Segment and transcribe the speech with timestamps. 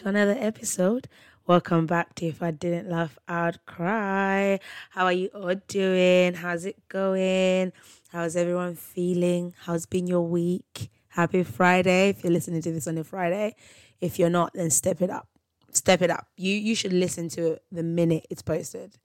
[0.00, 1.08] to another episode.
[1.46, 4.58] Welcome back to If I Didn't Laugh, I'd Cry.
[4.88, 6.32] How are you all doing?
[6.32, 7.72] How's it going?
[8.08, 9.52] How's everyone feeling?
[9.60, 10.90] How's been your week?
[11.08, 12.08] Happy Friday.
[12.08, 13.54] If you're listening to this on a Friday,
[14.00, 15.28] if you're not, then step it up.
[15.72, 16.28] Step it up.
[16.34, 18.96] You you should listen to it the minute it's posted.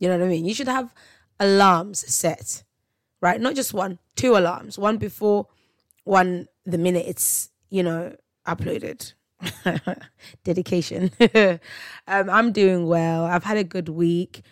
[0.00, 0.44] You know what I mean?
[0.44, 0.92] You should have
[1.38, 2.64] alarms set
[3.20, 3.40] right?
[3.40, 4.78] Not just one, two alarms.
[4.78, 5.46] One before,
[6.04, 9.12] one the minute it's, you know, uploaded.
[10.44, 11.10] Dedication.
[11.34, 13.24] um, I'm doing well.
[13.24, 14.42] I've had a good week.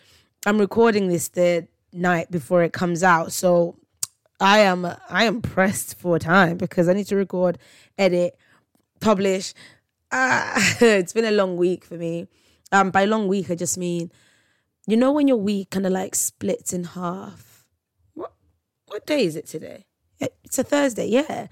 [0.46, 3.32] I'm recording this the night before it comes out.
[3.32, 3.76] So
[4.40, 7.58] I am I am pressed for time because I need to record,
[7.96, 8.38] edit,
[9.00, 9.54] publish.
[10.12, 12.28] Ah, it's been a long week for me.
[12.72, 14.10] Um, by long week I just mean,
[14.86, 17.48] you know, when your week kind of like splits in half
[18.88, 19.86] what day is it today?
[20.20, 21.46] It's a Thursday, yeah.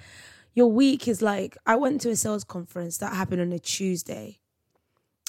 [0.56, 4.40] Your week is like I went to a sales conference that happened on a Tuesday,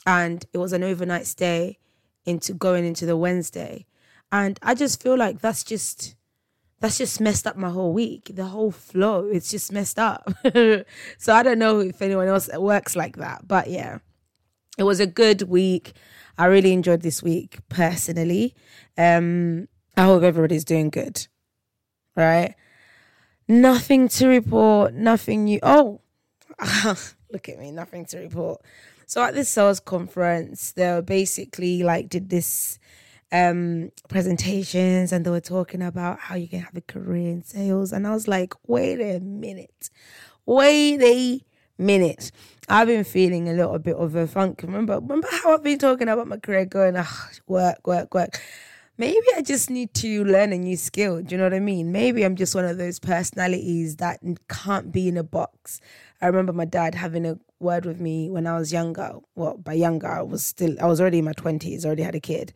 [0.06, 1.78] and it was an overnight stay
[2.26, 3.86] into going into the Wednesday,
[4.32, 6.16] and I just feel like that's just
[6.80, 8.32] that's just messed up my whole week.
[8.34, 10.32] The whole flow, it's just messed up.
[11.18, 14.00] so I don't know if anyone else works like that, but yeah,
[14.78, 15.94] it was a good week.
[16.38, 18.56] I really enjoyed this week personally.
[18.98, 19.68] Um,
[19.98, 21.28] I hope everybody's doing good
[22.18, 22.56] right?
[23.48, 25.60] Nothing to report, nothing new.
[25.64, 26.02] Oh,
[27.32, 28.62] look at me, nothing to report.
[29.06, 32.78] So at this sales conference, they were basically like did this
[33.32, 37.94] um presentations and they were talking about how you can have a career in sales.
[37.94, 39.92] And I was like, wait a minute.
[40.46, 41.42] Wait a
[41.78, 42.32] minute.
[42.68, 44.62] I've been feeling a little bit of a funk.
[44.62, 46.96] Remember, remember how I've been talking about my career going,
[47.48, 48.42] work, work, work
[48.98, 51.22] maybe I just need to learn a new skill.
[51.22, 51.92] Do you know what I mean?
[51.92, 54.20] Maybe I'm just one of those personalities that
[54.50, 55.80] can't be in a box.
[56.22, 59.20] I remember my dad having a word with me when I was younger.
[59.36, 62.20] Well, by younger, I was still, I was already in my 20s, already had a
[62.20, 62.54] kid.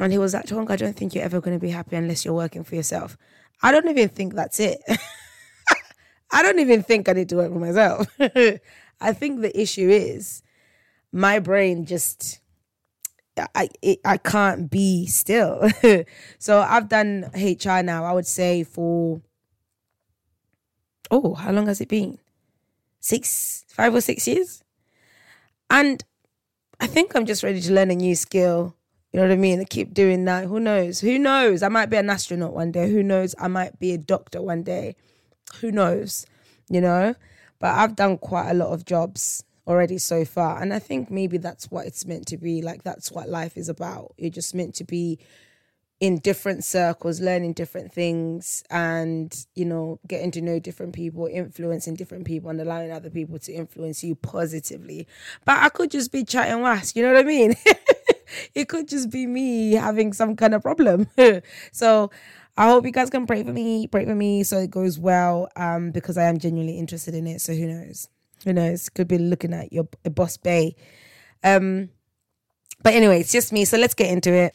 [0.00, 2.24] And he was like, Tonka, I don't think you're ever going to be happy unless
[2.24, 3.16] you're working for yourself.
[3.62, 4.80] I don't even think that's it.
[6.32, 8.06] I don't even think I need to work for myself.
[9.00, 10.42] I think the issue is
[11.12, 12.40] my brain just
[13.54, 15.68] I it, I can't be still.
[16.38, 18.04] so I've done HR now.
[18.04, 19.20] I would say for
[21.10, 22.18] oh, how long has it been?
[23.00, 24.62] Six, five or six years.
[25.70, 26.04] And
[26.80, 28.74] I think I'm just ready to learn a new skill.
[29.12, 29.60] You know what I mean?
[29.60, 30.44] I keep doing that.
[30.44, 31.00] Who knows?
[31.00, 31.62] Who knows?
[31.62, 32.90] I might be an astronaut one day.
[32.90, 33.34] Who knows?
[33.38, 34.96] I might be a doctor one day.
[35.60, 36.26] Who knows?
[36.68, 37.14] You know?
[37.58, 40.60] But I've done quite a lot of jobs already so far.
[40.60, 42.62] And I think maybe that's what it's meant to be.
[42.62, 44.14] Like that's what life is about.
[44.16, 45.18] You're just meant to be
[45.98, 51.94] in different circles, learning different things and, you know, getting to know different people, influencing
[51.94, 55.06] different people and allowing other people to influence you positively.
[55.46, 57.54] But I could just be chatting was, you know what I mean?
[58.54, 61.08] it could just be me having some kind of problem.
[61.72, 62.10] so
[62.58, 65.48] I hope you guys can pray for me, pray for me so it goes well.
[65.56, 67.40] Um, because I am genuinely interested in it.
[67.40, 68.08] So who knows?
[68.46, 68.88] Who knows?
[68.88, 70.76] Could be looking at your boss bay.
[71.42, 71.90] Um,
[72.80, 73.64] but anyway, it's just me.
[73.64, 74.52] So let's get into it.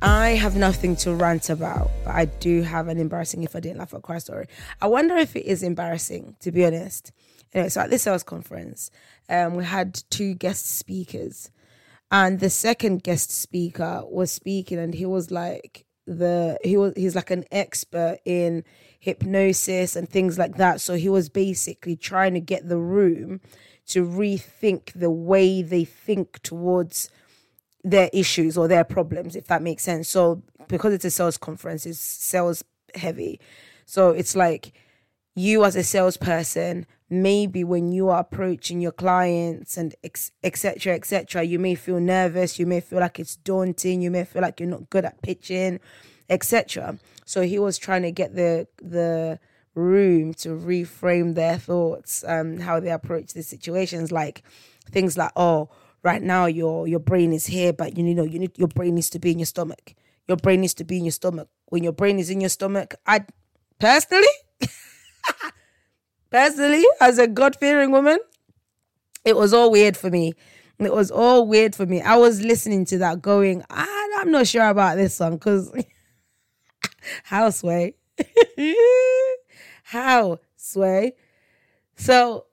[0.00, 3.76] I have nothing to rant about, but I do have an embarrassing if I didn't
[3.80, 4.46] laugh at cry story.
[4.80, 7.12] I wonder if it is embarrassing, to be honest.
[7.52, 8.90] Anyway, so at this sales conference,
[9.28, 11.50] um, we had two guest speakers
[12.12, 17.16] and the second guest speaker was speaking, and he was like the he was he's
[17.16, 18.64] like an expert in
[19.00, 20.80] hypnosis and things like that.
[20.80, 23.40] So he was basically trying to get the room
[23.86, 27.08] to rethink the way they think towards
[27.82, 30.08] their issues or their problems, if that makes sense.
[30.08, 32.62] So because it's a sales conference, it's sales
[32.94, 33.40] heavy.
[33.86, 34.74] So it's like
[35.34, 39.94] you as a salesperson, maybe when you are approaching your clients and
[40.42, 40.94] etc.
[40.94, 44.60] etc., you may feel nervous, you may feel like it's daunting, you may feel like
[44.60, 45.80] you're not good at pitching,
[46.28, 46.98] etc.
[47.24, 49.38] So he was trying to get the the
[49.74, 54.42] room to reframe their thoughts, um, how they approach the situations, like
[54.90, 55.70] things like, oh,
[56.02, 59.10] right now your your brain is here, but you know you need your brain needs
[59.10, 59.94] to be in your stomach.
[60.28, 61.48] Your brain needs to be in your stomach.
[61.66, 63.24] When your brain is in your stomach, I
[63.78, 64.26] personally,
[66.30, 68.18] personally, as a God fearing woman,
[69.24, 70.34] it was all weird for me.
[70.78, 72.00] It was all weird for me.
[72.00, 75.72] I was listening to that, going, I, I'm not sure about this song because
[77.24, 77.94] how sway,
[79.84, 81.12] how sway.
[81.96, 82.46] So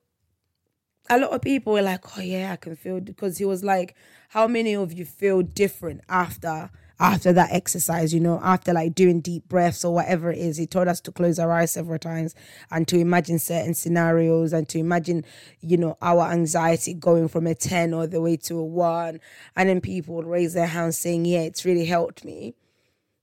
[1.10, 3.96] a lot of people were like, "Oh yeah, I can feel," because he was like,
[4.30, 6.70] "How many of you feel different after
[7.00, 8.14] after that exercise?
[8.14, 11.12] You know, after like doing deep breaths or whatever it is." He told us to
[11.12, 12.36] close our eyes several times
[12.72, 15.26] and to imagine certain scenarios and to imagine,
[15.62, 19.20] you know, our anxiety going from a ten all the way to a one,
[19.56, 22.56] and then people would raise their hands saying, "Yeah, it's really helped me.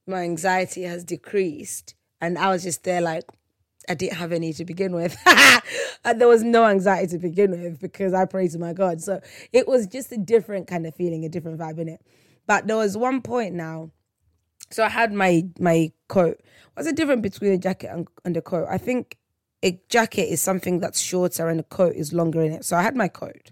[0.05, 3.25] My anxiety has decreased," and I was just there like,
[3.89, 5.17] I didn't have any to begin with.
[6.03, 9.01] there was no anxiety to begin with because I prayed to my God.
[9.01, 9.21] So
[9.53, 12.01] it was just a different kind of feeling, a different vibe in it.
[12.47, 13.91] But there was one point now.
[14.71, 16.39] So I had my my coat.
[16.73, 18.67] What's the difference between a jacket and, and a coat?
[18.69, 19.17] I think
[19.63, 22.65] a jacket is something that's shorter and a coat is longer in it.
[22.65, 23.51] So I had my coat.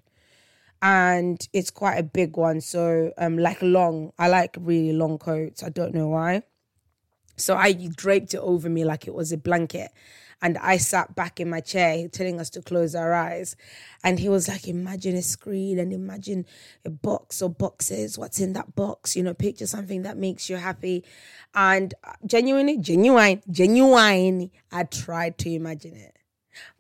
[0.82, 2.62] And it's quite a big one.
[2.62, 4.12] So um like long.
[4.18, 5.64] I like really long coats.
[5.64, 6.44] I don't know why.
[7.38, 9.92] So I draped it over me like it was a blanket.
[10.42, 13.56] And I sat back in my chair telling us to close our eyes.
[14.04, 16.46] And he was like, Imagine a screen and imagine
[16.84, 18.18] a box or boxes.
[18.18, 19.16] What's in that box?
[19.16, 21.04] You know, picture something that makes you happy.
[21.54, 21.94] And
[22.26, 26.18] genuinely, genuine, genuine, I tried to imagine it.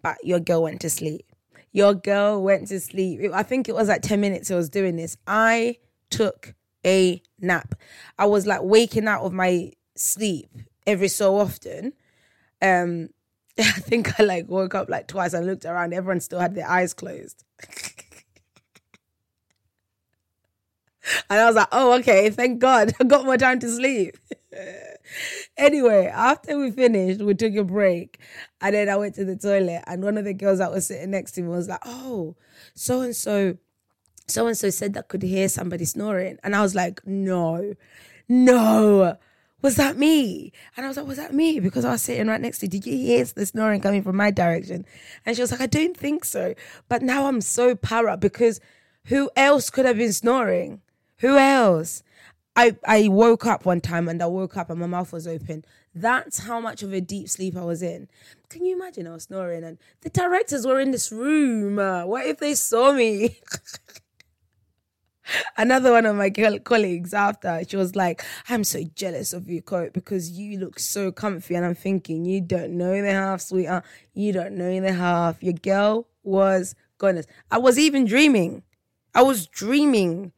[0.01, 1.25] But your girl went to sleep.
[1.71, 3.19] Your girl went to sleep.
[3.33, 5.17] I think it was like 10 minutes I was doing this.
[5.27, 5.77] I
[6.09, 6.53] took
[6.85, 7.75] a nap.
[8.17, 10.49] I was like waking out of my sleep
[10.87, 11.93] every so often.
[12.61, 13.09] Um,
[13.59, 15.93] I think I like woke up like twice and looked around.
[15.93, 17.45] Everyone still had their eyes closed.
[21.29, 22.93] and I was like, oh, okay, thank God.
[22.99, 24.17] I got more time to sleep.
[25.57, 28.19] anyway, after we finished, we took a break.
[28.59, 29.83] And then I went to the toilet.
[29.87, 32.35] And one of the girls that was sitting next to me was like, oh,
[32.73, 33.57] so and so,
[34.27, 36.39] so and so said that could hear somebody snoring.
[36.43, 37.73] And I was like, no,
[38.27, 39.17] no
[39.61, 40.51] was that me?
[40.75, 41.59] And I was like, was that me?
[41.59, 42.69] Because I was sitting right next to you.
[42.69, 44.85] Did you hear the snoring coming from my direction?
[45.25, 46.53] And she was like, I don't think so.
[46.87, 48.59] But now I'm so para because
[49.05, 50.81] who else could have been snoring?
[51.19, 52.03] Who else?
[52.55, 55.65] I, I woke up one time and I woke up and my mouth was open.
[55.93, 58.07] That's how much of a deep sleep I was in.
[58.49, 61.79] Can you imagine I was snoring and the directors were in this room?
[61.79, 63.39] Uh, what if they saw me?
[65.57, 69.93] Another one of my colleagues after, she was like, I'm so jealous of you, coat,
[69.93, 71.55] because you look so comfy.
[71.55, 73.85] And I'm thinking, you don't know the half, sweetheart.
[74.13, 75.41] You don't know the half.
[75.41, 77.25] Your girl was goodness.
[77.51, 78.63] I was even dreaming.
[79.13, 80.31] I was dreaming.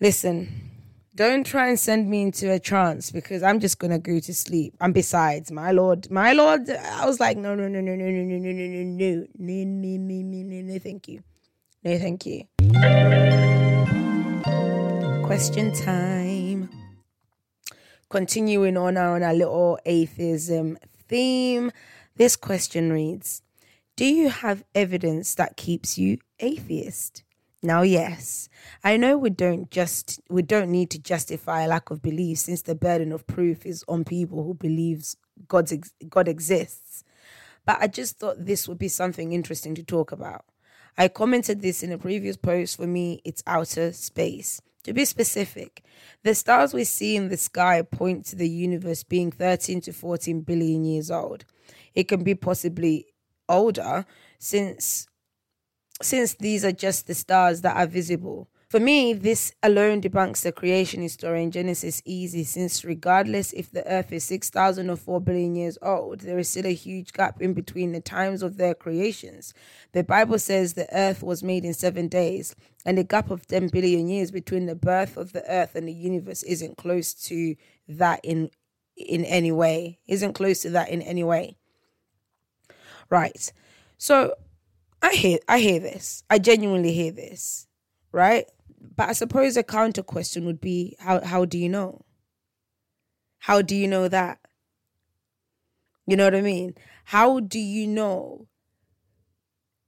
[0.00, 0.70] Listen,
[1.14, 4.74] don't try and send me into a trance because I'm just gonna go to sleep.
[4.80, 8.22] And besides, my lord, my lord, I was like, no, no, no, no, no, no,
[8.22, 11.22] no, no, no, no, no, no, no, no, no, no, thank you.
[11.84, 13.71] No, thank you.
[15.32, 16.68] Question time.
[18.10, 20.76] Continuing on our, on our little atheism
[21.08, 21.72] theme,
[22.16, 23.40] this question reads
[23.96, 27.22] Do you have evidence that keeps you atheist?
[27.62, 28.50] Now, yes,
[28.84, 32.60] I know we don't just we don't need to justify a lack of belief since
[32.60, 35.16] the burden of proof is on people who believes
[35.48, 35.72] God's
[36.10, 37.04] God exists.
[37.64, 40.44] But I just thought this would be something interesting to talk about.
[40.98, 42.76] I commented this in a previous post.
[42.76, 44.60] For me, it's outer space.
[44.84, 45.84] To be specific,
[46.24, 50.40] the stars we see in the sky point to the universe being 13 to 14
[50.40, 51.44] billion years old.
[51.94, 53.06] It can be possibly
[53.48, 54.04] older
[54.38, 55.06] since
[56.00, 60.50] since these are just the stars that are visible For me, this alone debunks the
[60.50, 65.54] creation story in Genesis easy, since regardless if the earth is 6,000 or 4 billion
[65.54, 69.52] years old, there is still a huge gap in between the times of their creations.
[69.92, 73.68] The Bible says the earth was made in seven days, and the gap of 10
[73.68, 77.54] billion years between the birth of the earth and the universe isn't close to
[77.88, 78.48] that in
[78.96, 79.98] in any way.
[80.06, 81.58] Isn't close to that in any way.
[83.10, 83.52] Right.
[83.98, 84.32] So
[85.02, 86.24] I hear I hear this.
[86.30, 87.66] I genuinely hear this.
[88.12, 88.46] Right?
[88.96, 92.04] But I suppose a counter question would be how how do you know?
[93.38, 94.40] How do you know that?
[96.06, 96.74] You know what I mean?
[97.04, 98.48] How do you know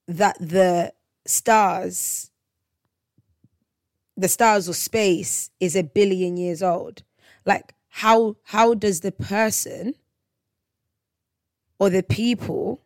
[0.07, 0.93] that the
[1.27, 2.31] stars
[4.17, 7.03] the stars of space is a billion years old?
[7.45, 9.95] Like how how does the person
[11.79, 12.83] or the people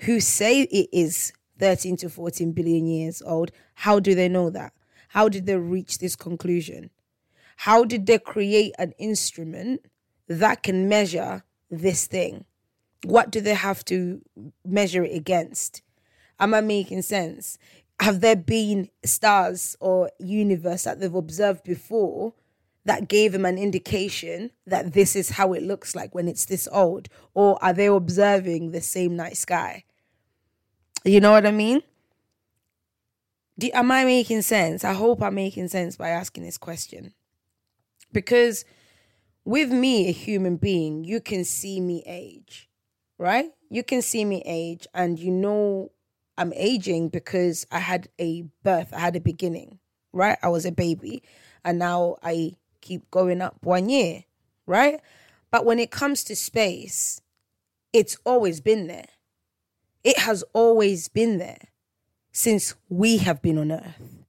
[0.00, 4.72] who say it is 13 to 14 billion years old how do they know that
[5.08, 6.90] how did they reach this conclusion?
[7.56, 9.84] How did they create an instrument
[10.28, 12.44] that can measure this thing?
[13.04, 14.20] What do they have to
[14.64, 15.82] measure it against?
[16.38, 17.58] Am I making sense?
[18.00, 22.34] Have there been stars or universe that they've observed before
[22.84, 26.68] that gave them an indication that this is how it looks like when it's this
[26.70, 27.08] old?
[27.34, 29.84] Or are they observing the same night sky?
[31.04, 31.82] You know what I mean?
[33.58, 34.84] Do, am I making sense?
[34.84, 37.12] I hope I'm making sense by asking this question.
[38.12, 38.64] Because
[39.44, 42.68] with me, a human being, you can see me age,
[43.18, 43.50] right?
[43.68, 45.90] You can see me age, and you know
[46.36, 49.80] I'm aging because I had a birth, I had a beginning,
[50.12, 50.38] right?
[50.42, 51.22] I was a baby,
[51.64, 54.24] and now I keep going up one year,
[54.66, 55.00] right?
[55.50, 57.20] But when it comes to space,
[57.92, 59.08] it's always been there.
[60.04, 61.58] It has always been there
[62.32, 64.24] since we have been on earth.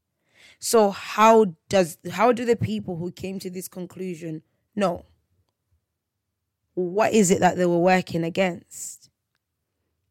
[0.60, 4.44] So how does how do the people who came to this conclusion
[4.75, 5.06] know?
[6.74, 9.10] What is it that they were working against?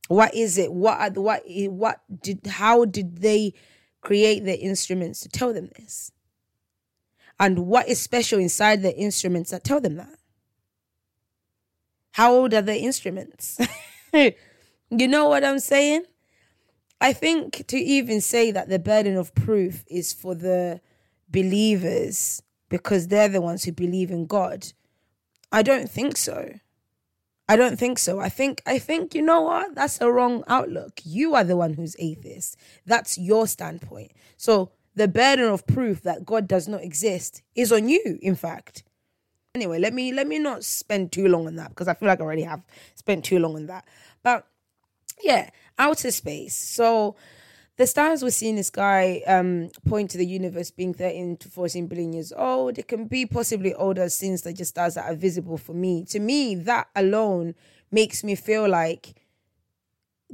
[0.09, 0.73] What is it?
[0.73, 3.53] What what what did how did they
[4.01, 6.13] create the instruments to tell them this?
[7.39, 10.19] And what is special inside the instruments that tell them that?
[12.13, 13.59] How old are the instruments?
[14.13, 14.33] you
[14.91, 16.05] know what I'm saying?
[17.01, 20.81] I think to even say that the burden of proof is for the
[21.29, 24.73] believers because they're the ones who believe in God,
[25.53, 26.55] I don't think so.
[27.49, 28.21] I don't think so.
[28.21, 29.75] I think I think you know what?
[29.75, 31.01] That's a wrong outlook.
[31.05, 32.59] You are the one who's atheist.
[32.85, 34.13] That's your standpoint.
[34.37, 38.83] So the burden of proof that God does not exist is on you, in fact.
[39.55, 42.21] Anyway, let me let me not spend too long on that because I feel like
[42.21, 42.63] I already have
[42.95, 43.87] spent too long on that.
[44.23, 44.47] But
[45.23, 46.57] yeah, outer space.
[46.57, 47.17] So
[47.79, 51.49] the stars we see in the sky um, point to the universe being 13 to
[51.49, 52.77] 14 billion years old.
[52.77, 56.05] It can be possibly older since they're just stars that are visible for me.
[56.07, 57.55] To me, that alone
[57.93, 59.15] makes me feel like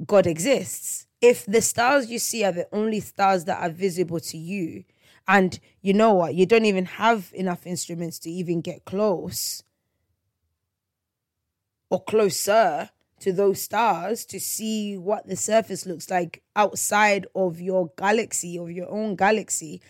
[0.06, 1.06] God exists.
[1.20, 4.84] If the stars you see are the only stars that are visible to you,
[5.28, 9.62] and you know what, you don't even have enough instruments to even get close
[11.90, 12.90] or closer
[13.24, 18.70] to those stars to see what the surface looks like outside of your galaxy, of
[18.70, 19.80] your own galaxy.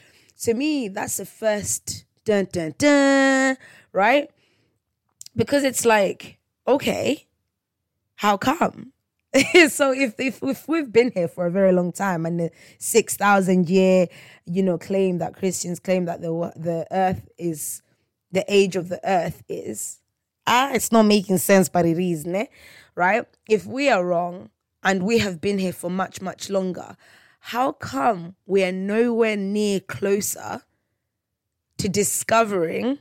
[0.43, 3.57] To me, that's the first dun dun dun,
[3.93, 4.31] right?
[5.35, 6.39] Because it's like,
[6.69, 7.27] okay,
[8.15, 8.93] how come?
[9.69, 13.69] so if, if if we've been here for a very long time and the 6000
[13.69, 14.07] year
[14.47, 17.83] you know claim that christians claim that the the earth is
[18.31, 19.99] the age of the earth is
[20.47, 22.49] ah it's not making sense but it is ne?
[22.95, 23.27] Right?
[23.49, 24.51] If we are wrong
[24.83, 26.97] and we have been here for much, much longer,
[27.41, 30.63] how come we are nowhere near closer
[31.79, 32.99] to discovering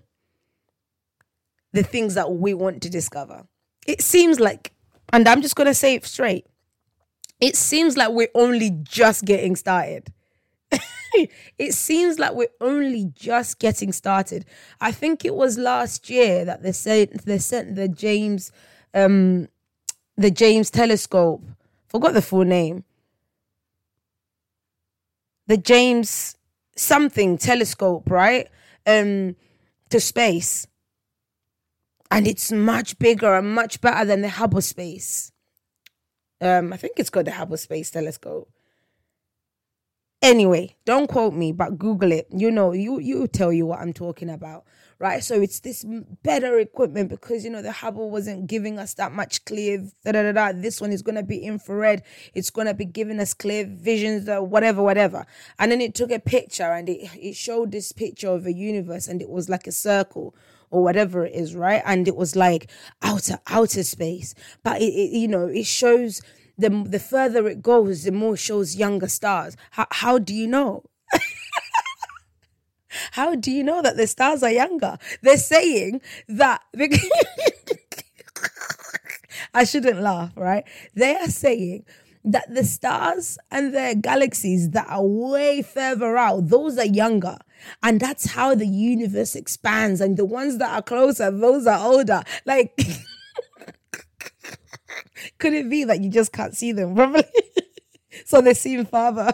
[1.72, 3.48] the things that we want to discover?
[3.88, 4.74] It seems like,
[5.12, 6.46] and I'm just going to say it straight,
[7.40, 10.12] it seems like we're only just getting started.
[11.58, 14.46] it seems like we're only just getting started.
[14.82, 18.52] I think it was last year that they said they sent the James
[18.94, 19.48] um
[20.18, 21.44] the James Telescope.
[21.88, 22.84] Forgot the full name.
[25.48, 26.38] The James
[26.76, 28.48] something telescope, right?
[28.86, 29.36] Um,
[29.90, 30.68] to space.
[32.10, 35.32] And it's much bigger and much better than the Hubble space.
[36.42, 38.52] Um, I think it's called the Hubble Space Telescope.
[40.22, 42.28] Anyway, don't quote me, but Google it.
[42.30, 44.66] You know, you you tell you what I'm talking about,
[45.04, 45.22] right?
[45.22, 45.86] So it's this
[46.24, 49.80] better equipment because you know the Hubble wasn't giving us that much clear.
[50.06, 50.52] Da, da, da, da.
[50.54, 52.04] This one is gonna be infrared.
[52.34, 55.26] It's gonna be giving us clear visions, uh, whatever, whatever.
[55.60, 59.10] And then it took a picture and it it showed this picture of a universe,
[59.10, 60.34] and it was like a circle
[60.72, 61.84] or whatever it is, right?
[61.86, 64.34] And it was like outer outer space,
[64.64, 66.22] but it, it you know it shows
[66.58, 69.58] the the further it goes, the more shows younger stars.
[69.72, 70.86] How how do you know?
[73.12, 74.98] How do you know that the stars are younger?
[75.22, 76.62] They're saying that.
[79.54, 80.66] I shouldn't laugh, right?
[80.96, 81.86] They are saying
[82.26, 87.38] that the stars and the galaxies that are way further out, those are younger.
[87.82, 90.02] And that's how the universe expands.
[90.02, 92.24] And the ones that are closer, those are older.
[92.46, 92.78] Like,
[95.38, 97.26] could it be that you just can't see them properly?
[98.26, 99.34] so they seem farther.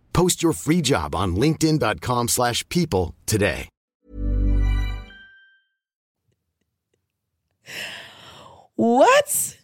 [0.13, 3.69] Post your free job on linkedin.com/people slash people today.
[8.75, 9.57] What?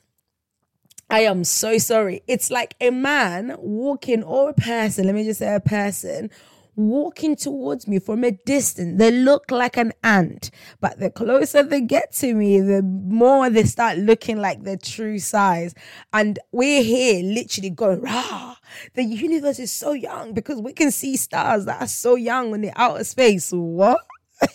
[1.10, 2.22] I am so sorry.
[2.28, 6.30] It's like a man walking or a person, let me just say a person,
[6.78, 8.98] walking towards me from a distance.
[8.98, 13.64] They look like an ant, but the closer they get to me, the more they
[13.64, 15.74] start looking like their true size.
[16.14, 18.56] And we're here literally going, rah,
[18.94, 22.62] the universe is so young because we can see stars that are so young in
[22.62, 23.52] the outer space.
[23.52, 24.00] What?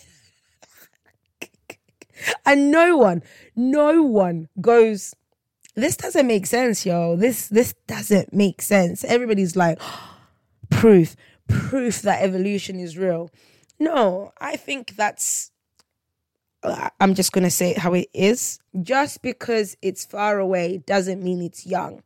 [2.47, 3.23] and no one,
[3.57, 5.15] no one goes,
[5.75, 7.17] this doesn't make sense, yo.
[7.17, 9.05] This this doesn't make sense.
[9.05, 9.81] Everybody's like,
[10.71, 11.17] proof,
[11.53, 13.31] proof that evolution is real.
[13.79, 15.51] No, I think that's.
[16.63, 18.59] uh, I'm just gonna say it how it is.
[18.81, 22.03] Just because it's far away doesn't mean it's young.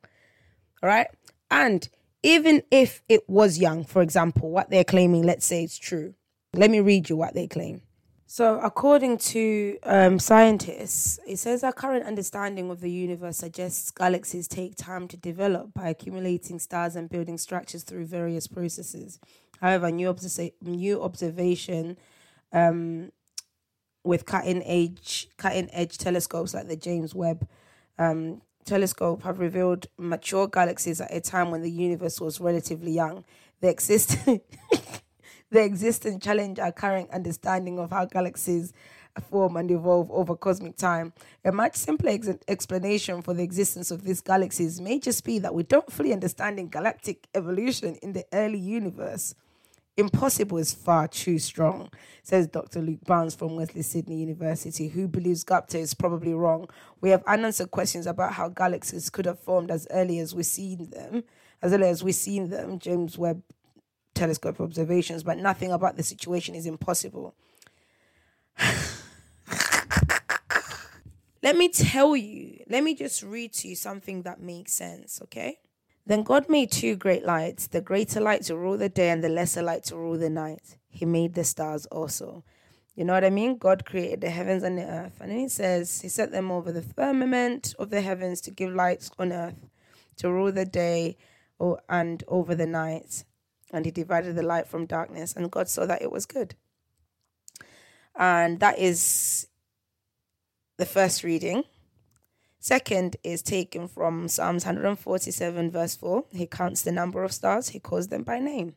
[0.83, 1.09] All right,
[1.51, 1.89] and
[2.23, 6.15] even if it was young, for example, what they're claiming, let's say it's true.
[6.55, 7.83] Let me read you what they claim.
[8.29, 14.49] So, according to um, scientists, it says our current understanding of the universe suggests galaxies
[14.49, 19.21] take time to develop by accumulating stars and building structures through various processes.
[19.61, 20.15] However, new,
[20.61, 21.97] new observation
[22.53, 23.13] um,
[24.03, 27.49] with cutting edge cutting edge telescopes like the James Webb
[27.97, 33.25] um, telescope have revealed mature galaxies at a time when the universe was relatively young.
[33.61, 34.41] The existing
[35.51, 38.73] the existence challenge our current understanding of how galaxies
[39.21, 41.13] form and evolve over cosmic time.
[41.45, 45.55] A much simpler ex- explanation for the existence of these galaxies may just be that
[45.55, 49.35] we don't fully understand galactic evolution in the early universe.
[49.99, 51.89] Impossible is far too strong,
[52.23, 52.83] says Dr.
[52.83, 56.69] Luke Barnes from Western Sydney University, who believes Gupta is probably wrong.
[57.01, 60.91] We have unanswered questions about how galaxies could have formed as early as we've seen
[60.91, 61.25] them,
[61.63, 63.43] as early as we've seen them, James Webb
[64.17, 67.35] telescope observations, but nothing about the situation is impossible.
[71.43, 75.61] Let me tell you, let me just read to you something that makes sense, okay?
[76.05, 79.29] Then God made two great lights, the greater light to rule the day and the
[79.29, 80.77] lesser light to rule the night.
[80.89, 82.43] He made the stars also.
[82.97, 83.59] You know what I mean?
[83.59, 85.19] God created the heavens and the earth.
[85.21, 88.75] And then he says, He set them over the firmament of the heavens to give
[88.75, 89.69] lights on earth,
[90.17, 91.17] to rule the day
[91.61, 93.25] o- and over the night.
[93.73, 95.35] And he divided the light from darkness.
[95.35, 96.55] And God saw that it was good.
[98.15, 99.49] And that is
[100.77, 101.65] the first reading.
[102.59, 106.25] Second is taken from Psalms 147, verse 4.
[106.33, 108.75] He counts the number of stars, he calls them by name.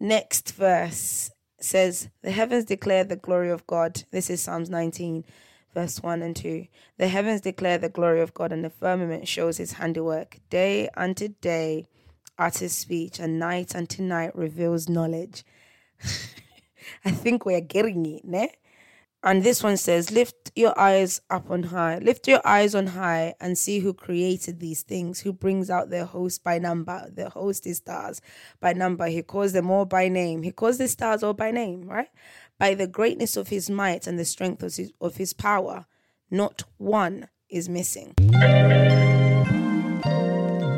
[0.00, 4.02] Next verse says, The heavens declare the glory of God.
[4.10, 5.24] This is Psalms 19,
[5.74, 6.66] verse 1 and 2.
[6.98, 10.38] The heavens declare the glory of God, and the firmament shows his handiwork.
[10.50, 11.86] Day unto day
[12.38, 15.44] utters speech, and night unto night reveals knowledge.
[17.04, 18.50] I think we're getting it, ne?
[19.26, 21.98] And this one says, Lift your eyes up on high.
[21.98, 26.04] Lift your eyes on high and see who created these things, who brings out their
[26.04, 27.10] host by number.
[27.12, 28.20] The host is stars
[28.60, 29.06] by number.
[29.06, 30.44] He calls them all by name.
[30.44, 32.08] He calls the stars all by name, right?
[32.58, 35.86] By the greatness of his might and the strength of his, of his power,
[36.30, 38.14] not one is missing.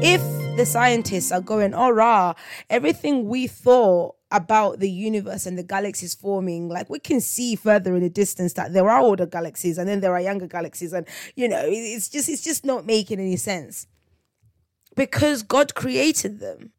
[0.00, 2.34] If the scientists are going, oh, rah,
[2.68, 7.94] everything we thought about the universe and the galaxies forming, like we can see further
[7.94, 11.06] in the distance that there are older galaxies and then there are younger galaxies, and
[11.34, 13.86] you know, it's just it's just not making any sense
[14.96, 16.72] because God created them.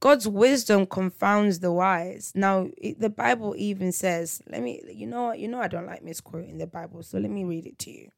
[0.00, 2.32] God's wisdom confounds the wise.
[2.34, 5.86] Now, it, the Bible even says, let me, you know what, you know, I don't
[5.86, 8.10] like misquoting the Bible, so let me read it to you.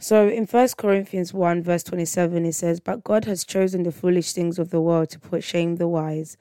[0.00, 4.32] So in First Corinthians 1, verse 27, it says, But God has chosen the foolish
[4.32, 6.36] things of the world to put shame the wise,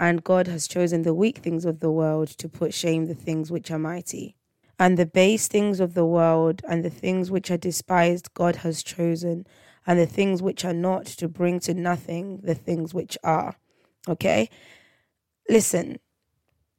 [0.00, 3.52] and God has chosen the weak things of the world to put shame the things
[3.52, 4.34] which are mighty.
[4.80, 8.82] And the base things of the world and the things which are despised, God has
[8.82, 9.46] chosen,
[9.86, 13.54] and the things which are not to bring to nothing the things which are.
[14.08, 14.50] Okay?
[15.48, 15.98] Listen,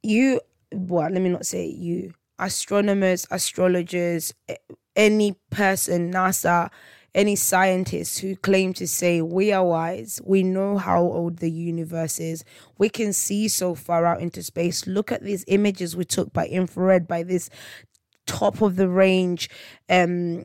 [0.02, 4.56] you, well, let me not say you, astronomers, astrologers, eh,
[4.96, 6.70] any person, NASA,
[7.14, 12.20] any scientists who claim to say we are wise, we know how old the universe
[12.20, 12.44] is,
[12.78, 14.86] we can see so far out into space.
[14.86, 17.50] Look at these images we took by infrared, by this
[18.26, 19.50] top of the range
[19.88, 20.44] um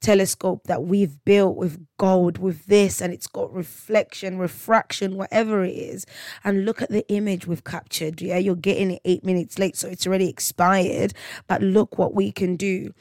[0.00, 5.72] telescope that we've built with gold with this and it's got reflection refraction whatever it
[5.72, 6.06] is.
[6.44, 8.22] And look at the image we've captured.
[8.22, 11.12] Yeah you're getting it 8 minutes late so it's already expired.
[11.48, 12.92] But look what we can do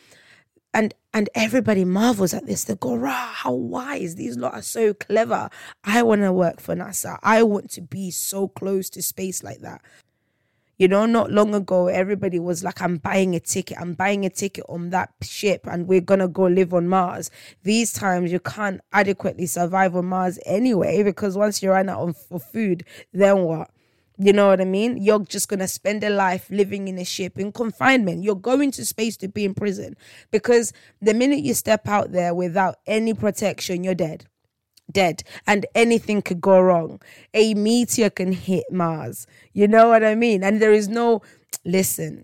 [0.74, 2.64] and and everybody marvels at this.
[2.64, 5.50] They go, "Rah, how wise these lot are so clever."
[5.84, 7.20] I want to work for NASA.
[7.22, 9.82] I want to be so close to space like that.
[10.80, 13.78] You know, not long ago, everybody was like, "I'm buying a ticket.
[13.80, 17.30] I'm buying a ticket on that ship, and we're gonna go live on Mars."
[17.64, 22.44] These times, you can't adequately survive on Mars anyway because once you run out of
[22.52, 23.70] food, then what?
[24.24, 25.04] You know what I mean?
[25.04, 28.24] You're just going to spend a life living in a ship in confinement.
[28.24, 29.98] You're going to space to be in prison
[30.32, 34.24] because the minute you step out there without any protection, you're dead.
[34.90, 35.24] Dead.
[35.46, 37.02] And anything could go wrong.
[37.34, 39.28] A meteor can hit Mars.
[39.52, 40.42] You know what I mean?
[40.42, 41.22] And there is no,
[41.66, 42.24] listen,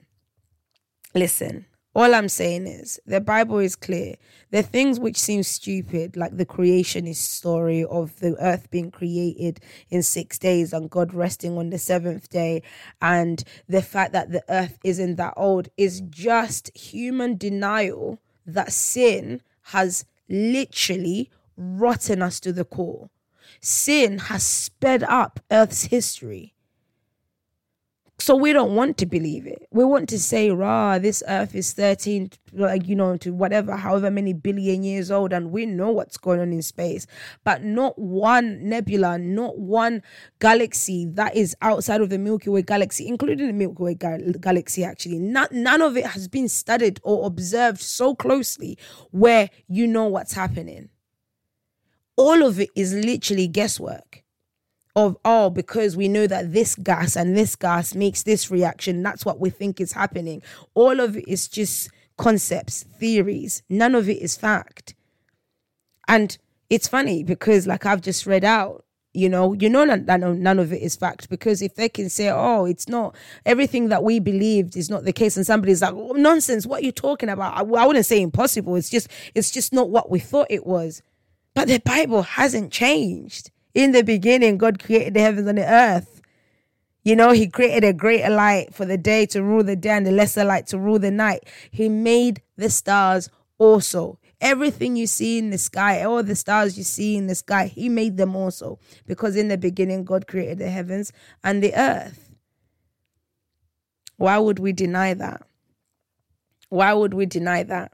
[1.14, 1.66] listen.
[2.00, 4.16] All I'm saying is the Bible is clear.
[4.52, 9.60] The things which seem stupid, like the creationist story of the earth being created
[9.90, 12.64] in six days and God resting on the seventh day,
[13.02, 19.42] and the fact that the earth isn't that old, is just human denial that sin
[19.64, 23.10] has literally rotten us to the core.
[23.60, 26.54] Sin has sped up earth's history.
[28.22, 29.66] So we don't want to believe it.
[29.72, 34.12] We want to say, rah, this earth is 13, like, you know, to whatever, however
[34.12, 37.08] many billion years old, and we know what's going on in space.
[37.46, 40.04] But not one nebula, not one
[40.40, 44.84] galaxy that is outside of the Milky Way galaxy, including the Milky Way gal- galaxy,
[44.84, 45.20] actually.
[45.20, 48.78] Not, none of it has been studied or observed so closely
[49.12, 50.90] where you know what's happening.
[52.18, 54.26] All of it is literally guesswork
[54.96, 59.26] of oh because we know that this gas and this gas makes this reaction that's
[59.26, 60.42] what we think is happening.
[60.74, 63.64] All of it is just concepts theories.
[63.70, 64.96] None of it is fact.
[66.08, 66.38] And
[66.70, 70.60] it's funny because like i've just read out you know you know that none, none
[70.60, 74.20] of it is fact because if they can say oh it's not everything that we
[74.20, 77.56] believed is not the case and somebody's like oh, nonsense what are you talking about?
[77.56, 81.02] I, I wouldn't say impossible it's just it's just not what we thought it was.
[81.56, 86.22] But the bible hasn't changed in the beginning, God created the heavens and the earth.
[87.04, 90.06] You know, He created a greater light for the day to rule the day and
[90.06, 91.46] the lesser light to rule the night.
[91.72, 94.20] He made the stars also.
[94.42, 97.90] Everything you see in the sky, all the stars you see in the sky, He
[97.90, 98.80] made them also.
[99.06, 101.12] Because in the beginning, God created the heavens
[101.44, 102.30] and the earth.
[104.18, 105.44] Why would we deny that?
[106.70, 107.94] Why would we deny that?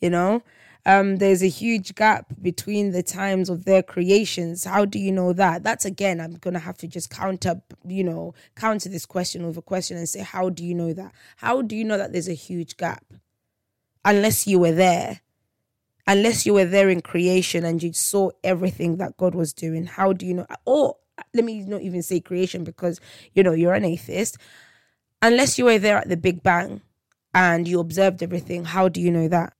[0.00, 0.42] You know?
[0.84, 4.64] Um, there's a huge gap between the times of their creations.
[4.64, 5.62] How do you know that?
[5.62, 9.62] That's again, I'm gonna have to just counter, you know, counter this question with a
[9.62, 11.12] question and say, how do you know that?
[11.36, 13.04] How do you know that there's a huge gap?
[14.04, 15.20] Unless you were there,
[16.06, 19.86] unless you were there in creation and you saw everything that God was doing.
[19.86, 20.46] How do you know?
[20.64, 20.96] Or
[21.32, 23.00] let me not even say creation because
[23.34, 24.38] you know you're an atheist.
[25.20, 26.80] Unless you were there at the Big Bang
[27.32, 29.52] and you observed everything, how do you know that?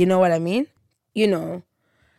[0.00, 0.66] You know what I mean?
[1.14, 1.62] You know.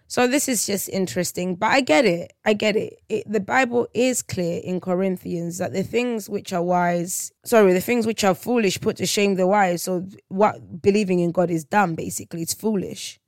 [0.06, 2.32] So this is just interesting, but I get it.
[2.46, 3.02] I get it.
[3.10, 3.24] it.
[3.28, 8.06] The Bible is clear in Corinthians that the things which are wise, sorry, the things
[8.06, 9.82] which are foolish put to shame the wise.
[9.82, 12.44] So what believing in God is dumb, basically.
[12.44, 13.20] It's foolish.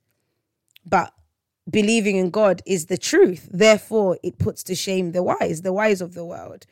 [0.86, 1.12] But
[1.68, 3.48] believing in God is the truth.
[3.50, 6.64] Therefore, it puts to shame the wise, the wise of the world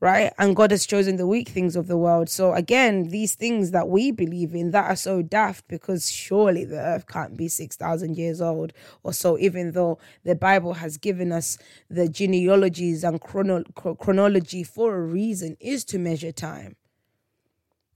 [0.00, 0.32] right?
[0.38, 2.28] And God has chosen the weak things of the world.
[2.28, 6.78] So again, these things that we believe in that are so daft because surely the
[6.78, 11.58] earth can't be 6,000 years old or so, even though the Bible has given us
[11.90, 16.76] the genealogies and chrono- chronology for a reason is to measure time.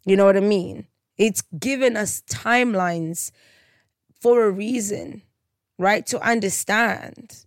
[0.04, 0.88] You know what I mean?
[1.16, 3.30] It's given us timelines
[4.20, 5.22] for a reason,
[5.78, 6.04] right?
[6.06, 7.44] To understand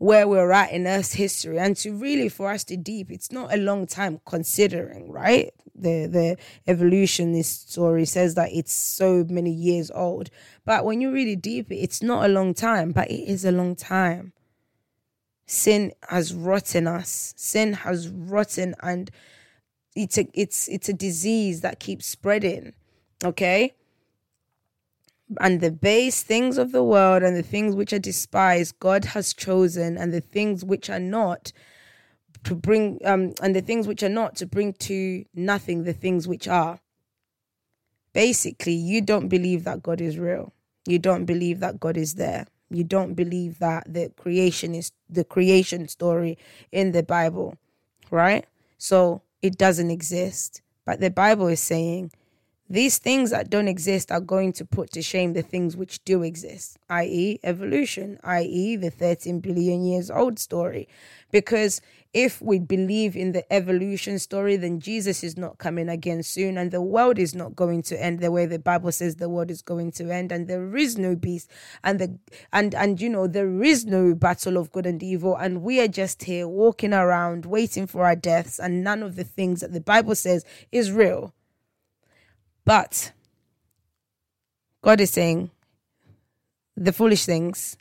[0.00, 3.52] where we're at in Earth's history and to really for us to deep, it's not
[3.52, 5.50] a long time considering, right?
[5.74, 6.36] The the
[6.66, 10.30] evolutionist story says that it's so many years old.
[10.64, 13.52] But when you really deep it, it's not a long time, but it is a
[13.52, 14.32] long time.
[15.46, 17.34] Sin has rotten us.
[17.36, 19.10] Sin has rotten and
[19.94, 22.72] it's a it's it's a disease that keeps spreading.
[23.22, 23.74] Okay?
[25.40, 29.32] And the base things of the world and the things which are despised god has
[29.32, 31.52] chosen and the things which are not
[32.44, 36.26] to bring um and the things which are not to bring to nothing the things
[36.26, 36.80] which are.
[38.12, 40.52] Basically you don't believe that god is real.
[40.86, 42.46] You don't believe that god is there.
[42.70, 46.38] You don't believe that the creation is the creation story
[46.72, 47.56] in the bible
[48.10, 48.44] right?
[48.78, 50.62] So it doesn't exist.
[50.84, 52.10] But the bible is saying
[52.70, 56.22] these things that don't exist are going to put to shame the things which do
[56.22, 60.88] exist, i.e., evolution, i.e., the 13 billion years old story.
[61.32, 61.80] Because
[62.14, 66.70] if we believe in the evolution story, then Jesus is not coming again soon, and
[66.70, 69.62] the world is not going to end the way the Bible says the world is
[69.62, 71.50] going to end, and there is no beast,
[71.82, 72.18] and the
[72.52, 75.88] and and you know there is no battle of good and evil, and we are
[75.88, 79.80] just here walking around waiting for our deaths, and none of the things that the
[79.80, 81.34] Bible says is real.
[82.64, 83.12] But
[84.82, 85.50] God is saying
[86.76, 87.76] the foolish things,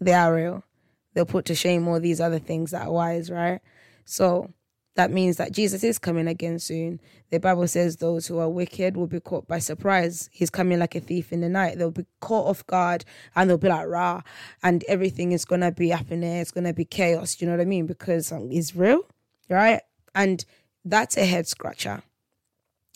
[0.00, 0.64] they are real.
[1.12, 3.60] They'll put to shame all these other things that are wise, right?
[4.04, 4.52] So
[4.96, 7.00] that means that Jesus is coming again soon.
[7.30, 10.28] The Bible says those who are wicked will be caught by surprise.
[10.32, 11.78] He's coming like a thief in the night.
[11.78, 14.22] They'll be caught off guard and they'll be like, rah,
[14.62, 16.40] and everything is going to be up in there.
[16.40, 17.40] It's going to be chaos.
[17.40, 17.86] You know what I mean?
[17.86, 19.02] Because um, it's real,
[19.48, 19.80] right?
[20.14, 20.44] And
[20.84, 22.02] that's a head scratcher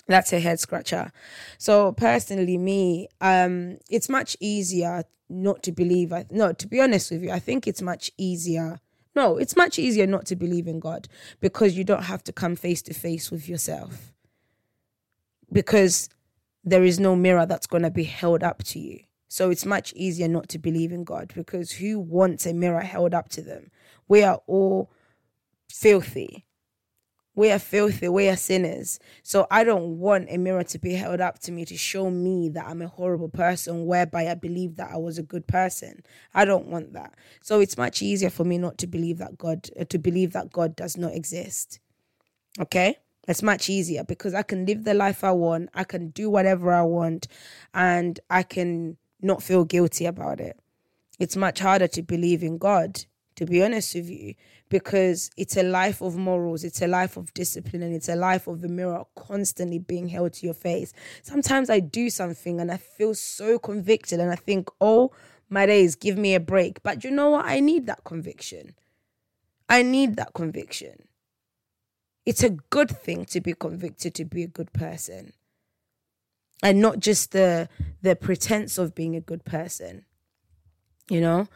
[0.09, 1.13] that's a head scratcher.
[1.59, 6.13] So personally, me, um, it's much easier not to believe.
[6.13, 8.81] I, No, to be honest with you, I think it's much easier.
[9.15, 11.09] No, it's much easier not to believe in God
[11.41, 14.13] because you don't have to come face to face with yourself.
[15.53, 16.09] Because
[16.65, 19.01] there is no mirror that's going to be held up to you.
[19.29, 23.13] So it's much easier not to believe in God because who wants a mirror held
[23.13, 23.71] up to them?
[24.09, 24.91] We are all
[25.71, 26.47] filthy
[27.39, 28.99] we are filthy, we are sinners.
[29.23, 32.49] So I don't want a mirror to be held up to me to show me
[32.49, 36.03] that I'm a horrible person, whereby I believe that I was a good person.
[36.35, 37.15] I don't want that.
[37.41, 40.51] So it's much easier for me not to believe that God, uh, to believe that
[40.51, 41.79] God does not exist.
[42.59, 42.97] Okay?
[43.29, 46.73] It's much easier because I can live the life I want, I can do whatever
[46.73, 47.29] I want,
[47.73, 50.59] and I can not feel guilty about it.
[51.21, 53.05] It's much harder to believe in God,
[53.37, 54.35] to be honest with you,
[54.69, 58.47] because it's a life of morals, it's a life of discipline, and it's a life
[58.47, 60.93] of the mirror constantly being held to your face.
[61.23, 65.13] Sometimes I do something and I feel so convicted, and I think, oh,
[65.49, 66.83] my days, give me a break.
[66.83, 67.47] But you know what?
[67.47, 68.75] I need that conviction.
[69.69, 71.09] I need that conviction.
[72.27, 75.33] It's a good thing to be convicted to be a good person.
[76.63, 77.69] And not just the
[78.03, 80.05] the pretense of being a good person.
[81.09, 81.49] You know?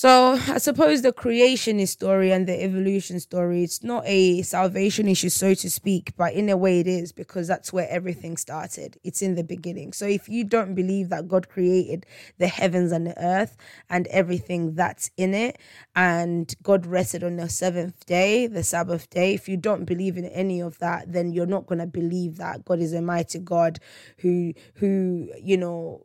[0.00, 5.28] So I suppose the creation story and the evolution story, it's not a salvation issue,
[5.28, 8.96] so to speak, but in a way it is because that's where everything started.
[9.02, 9.92] It's in the beginning.
[9.92, 12.06] So if you don't believe that God created
[12.38, 13.56] the heavens and the earth
[13.90, 15.58] and everything that's in it,
[15.96, 20.26] and God rested on the seventh day, the Sabbath day, if you don't believe in
[20.26, 23.80] any of that, then you're not gonna believe that God is a mighty God
[24.18, 26.04] who who, you know,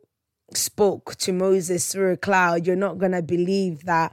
[0.52, 4.12] spoke to Moses through a cloud, you're not going to believe that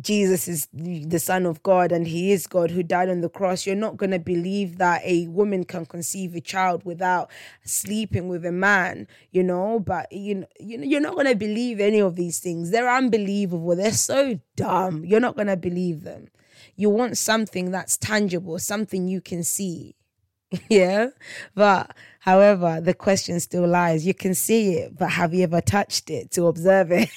[0.00, 3.64] Jesus is the Son of God and He is God who died on the cross.
[3.64, 7.30] You're not going to believe that a woman can conceive a child without
[7.64, 9.78] sleeping with a man, you know.
[9.78, 12.72] But you know, you're not going to believe any of these things.
[12.72, 13.76] They're unbelievable.
[13.76, 15.04] They're so dumb.
[15.04, 16.26] You're not going to believe them.
[16.74, 19.94] You want something that's tangible, something you can see.
[20.68, 21.08] yeah.
[21.54, 24.06] But However, the question still lies.
[24.06, 27.10] You can see it, but have you ever touched it to observe it?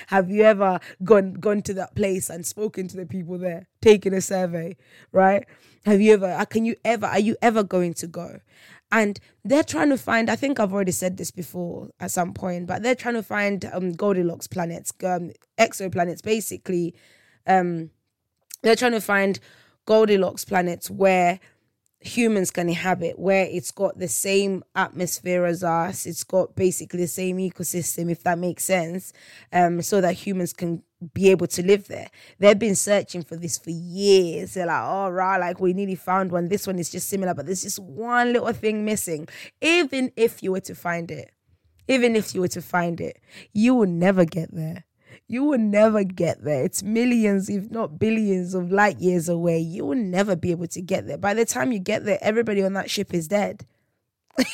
[0.06, 4.14] have you ever gone gone to that place and spoken to the people there, taken
[4.14, 4.76] a survey,
[5.10, 5.44] right?
[5.84, 8.38] Have you ever uh, can you ever are you ever going to go?
[8.92, 12.68] And they're trying to find, I think I've already said this before at some point,
[12.68, 16.94] but they're trying to find um, Goldilocks planets, um, exoplanets, basically.
[17.44, 17.90] Um,
[18.62, 19.40] they're trying to find
[19.84, 21.40] Goldilocks planets where
[22.04, 27.06] humans can inhabit where it's got the same atmosphere as us it's got basically the
[27.06, 29.12] same ecosystem if that makes sense
[29.52, 32.08] um so that humans can be able to live there.
[32.38, 34.54] They've been searching for this for years.
[34.54, 36.48] They're like all oh, right like we nearly found one.
[36.48, 39.28] This one is just similar but there's just one little thing missing.
[39.60, 41.34] Even if you were to find it
[41.88, 43.18] even if you were to find it
[43.52, 44.84] you will never get there
[45.26, 46.64] you will never get there.
[46.64, 49.58] It's millions, if not billions, of light years away.
[49.58, 51.16] You will never be able to get there.
[51.16, 53.66] By the time you get there, everybody on that ship is dead.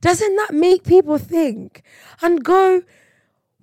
[0.00, 1.82] Doesn't that make people think
[2.22, 2.82] and go,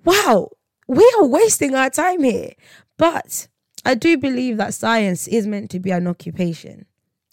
[0.04, 0.50] wow,
[0.86, 2.52] we are wasting our time here?
[2.96, 3.48] But
[3.84, 6.86] I do believe that science is meant to be an occupation.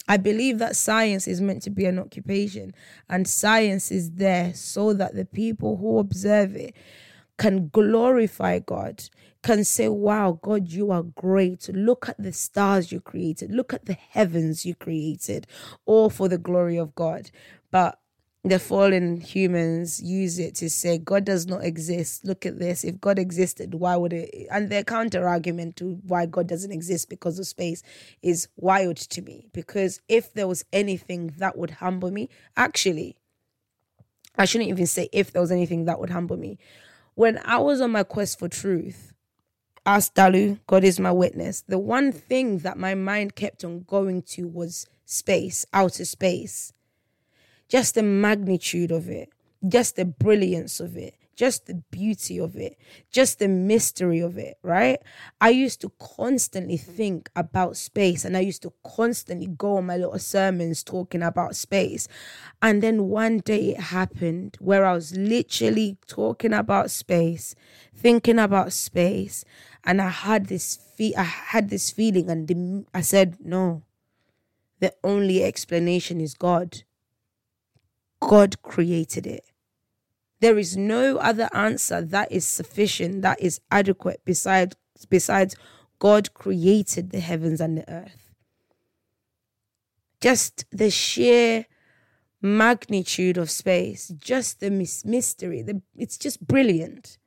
[0.07, 2.73] I believe that science is meant to be an occupation,
[3.07, 6.75] and science is there so that the people who observe it
[7.41, 9.03] can glorify God,
[9.41, 11.67] can say, Wow, God, you are great.
[11.73, 15.47] Look at the stars you created, look at the heavens you created,
[15.87, 17.31] all for the glory of God.
[17.71, 17.97] But
[18.43, 22.25] the fallen humans use it to say God does not exist.
[22.25, 22.83] Look at this.
[22.83, 24.47] If God existed, why would it?
[24.51, 27.81] And their counter argument to why God doesn't exist because of space
[28.21, 29.47] is wild to me.
[29.51, 33.15] Because if there was anything that would humble me, actually,
[34.37, 36.59] I shouldn't even say if there was anything that would humble me
[37.15, 39.13] when I was on my quest for truth,
[39.85, 41.61] ask Dalu, God is my witness.
[41.67, 46.73] The one thing that my mind kept on going to was space, outer space.
[47.67, 49.29] Just the magnitude of it,
[49.67, 52.77] just the brilliance of it, just the beauty of it,
[53.11, 54.99] just the mystery of it, right?
[55.39, 59.97] I used to constantly think about space and I used to constantly go on my
[59.97, 62.07] little sermons talking about space.
[62.61, 67.55] And then one day it happened where I was literally talking about space,
[67.95, 69.43] thinking about space,
[69.83, 73.83] and I had this fe- I had this feeling and I said, "No.
[74.79, 76.83] The only explanation is God.
[78.21, 79.50] God created it.
[80.41, 84.75] There is no other answer that is sufficient, that is adequate besides
[85.09, 85.55] besides
[85.99, 88.33] God created the heavens and the earth.
[90.19, 91.65] Just the sheer
[92.41, 97.17] magnitude of space, just the mystery, the, it's just brilliant.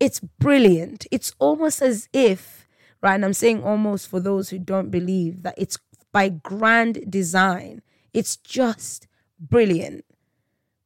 [0.00, 1.06] It's brilliant.
[1.10, 2.66] It's almost as if,
[3.02, 3.14] right?
[3.14, 5.78] And I'm saying almost for those who don't believe that it's
[6.12, 7.82] by grand design.
[8.14, 9.06] It's just
[9.38, 10.04] brilliant,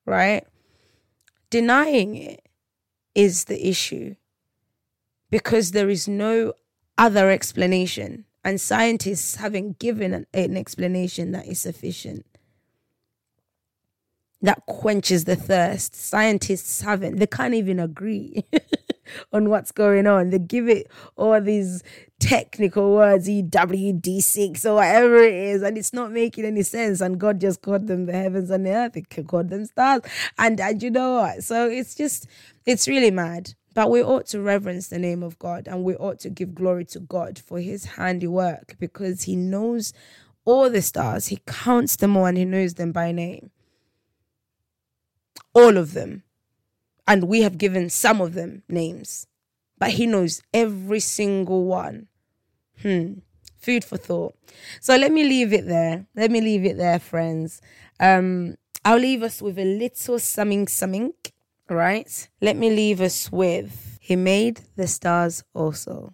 [0.04, 0.44] right?
[1.50, 2.46] Denying it
[3.14, 4.14] is the issue
[5.30, 6.54] because there is no
[6.96, 12.24] other explanation, and scientists haven't given an, an explanation that is sufficient
[14.42, 15.94] that quenches the thirst.
[15.94, 18.44] Scientists haven't, they can't even agree
[19.32, 20.30] on what's going on.
[20.30, 21.82] They give it all these
[22.18, 27.00] technical words, EWD6 or whatever it is, and it's not making any sense.
[27.00, 30.02] And God just called them the heavens and the earth, He called them stars.
[30.38, 31.44] And, and you know what?
[31.44, 32.26] So it's just,
[32.66, 33.54] it's really mad.
[33.72, 36.84] But we ought to reverence the name of God and we ought to give glory
[36.86, 39.92] to God for his handiwork because he knows
[40.44, 41.28] all the stars.
[41.28, 43.52] He counts them all and he knows them by name
[45.54, 46.22] all of them.
[47.10, 49.26] And we have given some of them names,
[49.80, 52.06] but he knows every single one.
[52.82, 53.14] Hmm.
[53.58, 54.36] Food for thought.
[54.80, 56.06] So let me leave it there.
[56.14, 57.60] Let me leave it there, friends.
[57.98, 61.14] Um, I'll leave us with a little summing summing,
[61.68, 62.28] right?
[62.40, 66.12] Let me leave us with He made the stars also.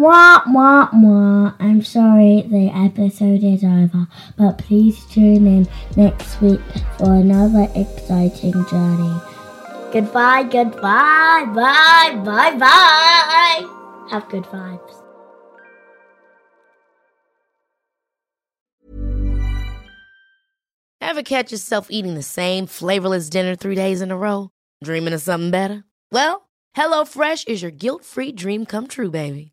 [0.00, 1.52] Wah, wah, wah.
[1.60, 4.06] I'm sorry the episode is over,
[4.38, 6.58] but please tune in next week
[6.96, 9.20] for another exciting journey.
[9.92, 14.08] Goodbye, goodbye, bye, bye, bye.
[14.10, 15.02] Have good vibes.
[21.02, 24.48] Ever catch yourself eating the same flavorless dinner three days in a row?
[24.82, 25.84] Dreaming of something better?
[26.10, 29.52] Well, HelloFresh is your guilt free dream come true, baby.